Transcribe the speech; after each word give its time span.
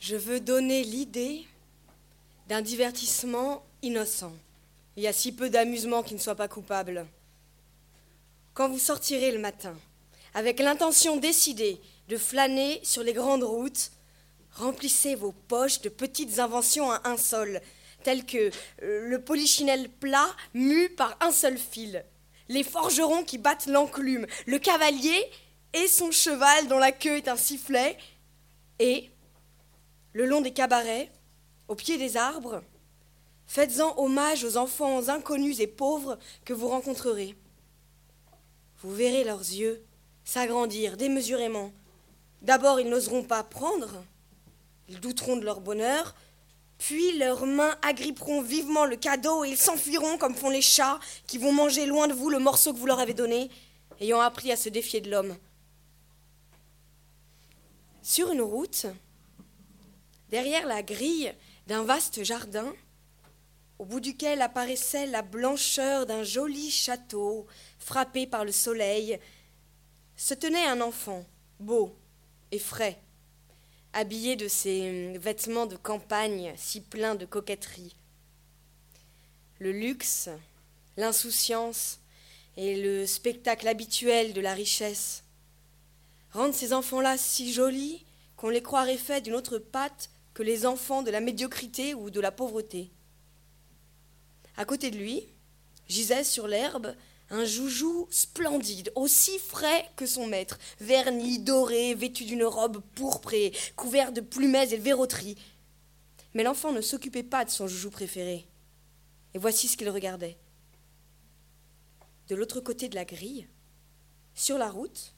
Je 0.00 0.16
veux 0.16 0.40
donner 0.40 0.82
l'idée 0.82 1.46
d'un 2.48 2.62
divertissement 2.62 3.62
innocent. 3.82 4.32
Il 4.96 5.02
y 5.02 5.06
a 5.06 5.12
si 5.12 5.30
peu 5.30 5.50
d'amusement 5.50 6.02
qui 6.02 6.14
ne 6.14 6.18
soit 6.18 6.34
pas 6.34 6.48
coupable. 6.48 7.06
Quand 8.54 8.70
vous 8.70 8.78
sortirez 8.78 9.30
le 9.30 9.38
matin, 9.38 9.76
avec 10.32 10.58
l'intention 10.58 11.18
décidée 11.18 11.78
de 12.08 12.16
flâner 12.16 12.80
sur 12.82 13.02
les 13.02 13.12
grandes 13.12 13.44
routes, 13.44 13.90
remplissez 14.52 15.14
vos 15.16 15.32
poches 15.32 15.82
de 15.82 15.90
petites 15.90 16.38
inventions 16.38 16.90
à 16.90 17.02
un 17.04 17.18
sol, 17.18 17.60
telles 18.02 18.24
que 18.24 18.50
euh, 18.82 19.06
le 19.06 19.20
polichinelle 19.20 19.90
plat 19.90 20.34
mu 20.54 20.88
par 20.88 21.14
un 21.20 21.30
seul 21.30 21.58
fil, 21.58 22.06
les 22.48 22.64
forgerons 22.64 23.22
qui 23.22 23.36
battent 23.36 23.66
l'enclume, 23.66 24.26
le 24.46 24.58
cavalier 24.58 25.30
et 25.74 25.88
son 25.88 26.10
cheval 26.10 26.68
dont 26.68 26.78
la 26.78 26.90
queue 26.90 27.18
est 27.18 27.28
un 27.28 27.36
sifflet, 27.36 27.98
et, 28.78 29.09
le 30.12 30.26
long 30.26 30.40
des 30.40 30.52
cabarets, 30.52 31.10
au 31.68 31.74
pied 31.74 31.98
des 31.98 32.16
arbres, 32.16 32.62
faites-en 33.46 33.98
hommage 33.98 34.44
aux 34.44 34.56
enfants 34.56 35.08
inconnus 35.08 35.60
et 35.60 35.66
pauvres 35.66 36.18
que 36.44 36.52
vous 36.52 36.68
rencontrerez. 36.68 37.36
Vous 38.82 38.94
verrez 38.94 39.24
leurs 39.24 39.40
yeux 39.40 39.82
s'agrandir 40.24 40.96
démesurément. 40.96 41.72
D'abord, 42.42 42.80
ils 42.80 42.88
n'oseront 42.88 43.24
pas 43.24 43.42
prendre, 43.42 44.02
ils 44.88 45.00
douteront 45.00 45.36
de 45.36 45.44
leur 45.44 45.60
bonheur, 45.60 46.14
puis 46.78 47.18
leurs 47.18 47.44
mains 47.44 47.76
agripperont 47.82 48.40
vivement 48.40 48.86
le 48.86 48.96
cadeau 48.96 49.44
et 49.44 49.50
ils 49.50 49.58
s'enfuiront 49.58 50.16
comme 50.16 50.34
font 50.34 50.48
les 50.48 50.62
chats 50.62 50.98
qui 51.26 51.36
vont 51.36 51.52
manger 51.52 51.84
loin 51.84 52.08
de 52.08 52.14
vous 52.14 52.30
le 52.30 52.38
morceau 52.38 52.72
que 52.72 52.78
vous 52.78 52.86
leur 52.86 53.00
avez 53.00 53.12
donné, 53.12 53.50
ayant 54.00 54.20
appris 54.20 54.50
à 54.50 54.56
se 54.56 54.70
défier 54.70 55.00
de 55.02 55.10
l'homme. 55.10 55.36
Sur 58.02 58.32
une 58.32 58.40
route, 58.40 58.86
derrière 60.30 60.66
la 60.66 60.82
grille 60.82 61.34
d'un 61.66 61.84
vaste 61.84 62.22
jardin, 62.22 62.72
au 63.78 63.84
bout 63.84 64.00
duquel 64.00 64.42
apparaissait 64.42 65.06
la 65.06 65.22
blancheur 65.22 66.06
d'un 66.06 66.22
joli 66.22 66.70
château 66.70 67.46
frappé 67.78 68.26
par 68.26 68.44
le 68.44 68.52
soleil, 68.52 69.18
se 70.16 70.34
tenait 70.34 70.66
un 70.66 70.80
enfant, 70.80 71.24
beau 71.58 71.96
et 72.52 72.58
frais, 72.58 73.00
habillé 73.92 74.36
de 74.36 74.48
ses 74.48 75.16
vêtements 75.18 75.66
de 75.66 75.76
campagne 75.76 76.52
si 76.56 76.80
pleins 76.80 77.14
de 77.14 77.26
coquetterie. 77.26 77.96
Le 79.58 79.72
luxe, 79.72 80.28
l'insouciance 80.96 82.00
et 82.56 82.80
le 82.80 83.06
spectacle 83.06 83.66
habituel 83.66 84.32
de 84.32 84.40
la 84.40 84.54
richesse 84.54 85.24
rendent 86.32 86.54
ces 86.54 86.72
enfants-là 86.72 87.16
si 87.18 87.52
jolis 87.52 88.04
qu'on 88.36 88.48
les 88.48 88.62
croirait 88.62 88.96
faits 88.96 89.24
d'une 89.24 89.34
autre 89.34 89.58
pâte 89.58 90.10
que 90.34 90.42
les 90.42 90.66
enfants 90.66 91.02
de 91.02 91.10
la 91.10 91.20
médiocrité 91.20 91.94
ou 91.94 92.10
de 92.10 92.20
la 92.20 92.32
pauvreté. 92.32 92.90
À 94.56 94.64
côté 94.64 94.90
de 94.90 94.98
lui 94.98 95.26
gisait 95.88 96.24
sur 96.24 96.46
l'herbe 96.46 96.94
un 97.30 97.44
joujou 97.44 98.08
splendide, 98.10 98.92
aussi 98.96 99.38
frais 99.38 99.88
que 99.96 100.06
son 100.06 100.26
maître, 100.26 100.58
verni, 100.80 101.38
doré, 101.38 101.94
vêtu 101.94 102.24
d'une 102.24 102.44
robe 102.44 102.82
pourprée, 102.94 103.52
couvert 103.76 104.12
de 104.12 104.20
plumets 104.20 104.72
et 104.72 104.78
de 104.78 104.82
verroteries. 104.82 105.36
Mais 106.34 106.42
l'enfant 106.42 106.72
ne 106.72 106.80
s'occupait 106.80 107.22
pas 107.22 107.44
de 107.44 107.50
son 107.50 107.68
joujou 107.68 107.90
préféré. 107.90 108.46
Et 109.34 109.38
voici 109.38 109.68
ce 109.68 109.76
qu'il 109.76 109.88
regardait. 109.90 110.36
De 112.28 112.34
l'autre 112.34 112.60
côté 112.60 112.88
de 112.88 112.96
la 112.96 113.04
grille, 113.04 113.46
sur 114.34 114.58
la 114.58 114.70
route, 114.70 115.14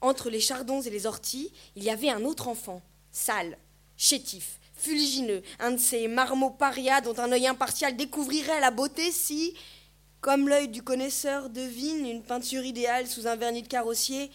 entre 0.00 0.30
les 0.30 0.40
chardons 0.40 0.80
et 0.80 0.90
les 0.90 1.06
orties, 1.06 1.52
il 1.76 1.84
y 1.84 1.90
avait 1.90 2.10
un 2.10 2.24
autre 2.24 2.48
enfant, 2.48 2.82
sale, 3.12 3.56
chétif, 3.96 4.60
fuligineux, 4.74 5.42
un 5.58 5.72
de 5.72 5.78
ces 5.78 6.08
marmots 6.08 6.50
parias 6.50 7.00
dont 7.00 7.18
un 7.18 7.32
œil 7.32 7.46
impartial 7.46 7.96
découvrirait 7.96 8.60
la 8.60 8.70
beauté 8.70 9.10
si, 9.10 9.54
comme 10.20 10.48
l'œil 10.48 10.68
du 10.68 10.82
connaisseur 10.82 11.50
devine 11.50 12.06
une 12.06 12.22
peinture 12.22 12.64
idéale 12.64 13.06
sous 13.06 13.26
un 13.26 13.36
vernis 13.36 13.62
de 13.62 13.68
carrossier, 13.68 14.30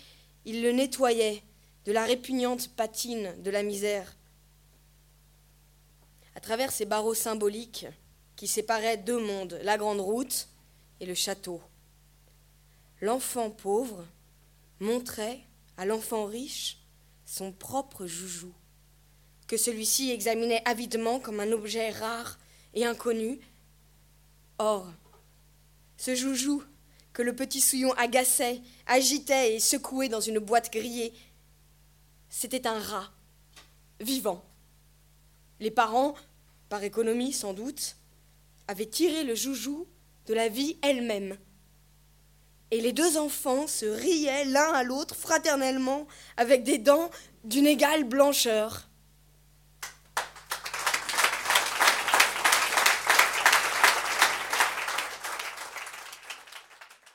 il 0.45 0.61
le 0.61 0.71
nettoyait 0.71 1.43
de 1.85 1.91
la 1.91 2.05
répugnante 2.05 2.69
patine 2.75 3.33
de 3.41 3.51
la 3.51 3.63
misère. 3.63 4.15
À 6.35 6.39
travers 6.39 6.71
ces 6.71 6.85
barreaux 6.85 7.13
symboliques 7.13 7.87
qui 8.35 8.47
séparaient 8.47 8.97
deux 8.97 9.19
mondes, 9.19 9.59
la 9.63 9.77
grande 9.77 9.99
route 9.99 10.47
et 10.99 11.05
le 11.05 11.13
château, 11.13 11.61
l'enfant 13.01 13.49
pauvre 13.49 14.05
montrait 14.79 15.41
à 15.77 15.85
l'enfant 15.85 16.25
riche 16.25 16.77
son 17.25 17.51
propre 17.51 18.07
joujou, 18.07 18.53
que 19.51 19.57
celui-ci 19.57 20.11
examinait 20.11 20.61
avidement 20.63 21.19
comme 21.19 21.41
un 21.41 21.51
objet 21.51 21.89
rare 21.89 22.39
et 22.73 22.85
inconnu. 22.85 23.37
Or, 24.59 24.89
ce 25.97 26.15
joujou 26.15 26.63
que 27.11 27.21
le 27.21 27.35
petit 27.35 27.59
souillon 27.59 27.91
agaçait, 27.97 28.61
agitait 28.87 29.55
et 29.55 29.59
secouait 29.59 30.07
dans 30.07 30.21
une 30.21 30.39
boîte 30.39 30.71
grillée. 30.71 31.11
C'était 32.29 32.65
un 32.65 32.79
rat, 32.79 33.11
vivant. 33.99 34.41
Les 35.59 35.69
parents, 35.69 36.15
par 36.69 36.81
économie 36.83 37.33
sans 37.33 37.51
doute, 37.51 37.97
avaient 38.69 38.85
tiré 38.85 39.25
le 39.25 39.35
joujou 39.35 39.85
de 40.27 40.33
la 40.33 40.47
vie 40.47 40.77
elle-même. 40.81 41.37
Et 42.71 42.79
les 42.79 42.93
deux 42.93 43.17
enfants 43.17 43.67
se 43.67 43.85
riaient 43.85 44.45
l'un 44.45 44.71
à 44.71 44.83
l'autre 44.83 45.13
fraternellement 45.13 46.07
avec 46.37 46.63
des 46.63 46.77
dents 46.77 47.11
d'une 47.43 47.67
égale 47.67 48.05
blancheur. 48.05 48.87